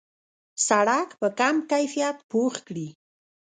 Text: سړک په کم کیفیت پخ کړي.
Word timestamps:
سړک 0.67 1.09
په 1.19 1.27
کم 1.39 1.55
کیفیت 1.71 2.17
پخ 2.29 2.53
کړي. 2.67 2.87